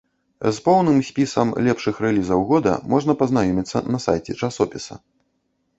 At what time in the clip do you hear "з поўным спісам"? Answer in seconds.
0.55-1.51